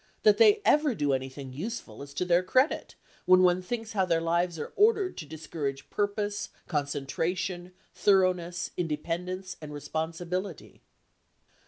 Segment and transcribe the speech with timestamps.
[0.23, 2.95] That they ever do anything useful is to their credit,
[3.27, 9.71] when one thinks how their lives are ordered to discourage purpose, concentration, thoroughness, independence and
[9.71, 10.81] responsibility.